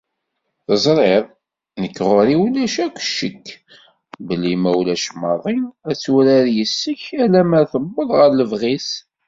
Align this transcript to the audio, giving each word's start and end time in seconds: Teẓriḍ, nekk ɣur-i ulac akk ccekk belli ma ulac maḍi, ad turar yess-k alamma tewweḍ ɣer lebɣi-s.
Teẓriḍ, 0.65 1.25
nekk 1.81 1.97
ɣur-i 2.07 2.35
ulac 2.43 2.75
akk 2.85 2.97
ccekk 3.07 3.45
belli 4.27 4.53
ma 4.57 4.71
ulac 4.79 5.05
maḍi, 5.21 5.57
ad 5.89 5.97
turar 6.01 6.45
yess-k 6.55 7.01
alamma 7.23 7.61
tewweḍ 7.71 8.09
ɣer 8.17 8.29
lebɣi-s. 8.33 8.89